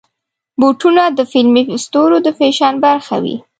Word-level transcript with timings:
بوټونه 0.59 1.03
د 1.17 1.19
فلمي 1.31 1.63
ستورو 1.85 2.17
د 2.25 2.27
فیشن 2.37 2.73
برخه 2.85 3.15
وي. 3.23 3.35